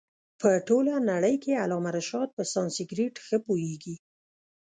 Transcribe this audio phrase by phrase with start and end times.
[0.39, 3.95] په ټوله نړۍ کښي علامه رشاد په سانسکرېټ ښه پوهيږي.